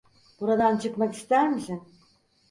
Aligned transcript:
Buradan 0.39 0.77
çıkmak 0.77 1.13
ister 1.15 1.49
misin? 1.49 1.81